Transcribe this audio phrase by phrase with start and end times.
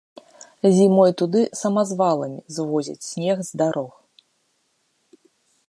[0.77, 3.95] Зімой туды самазваламі звозяць снег з дарог.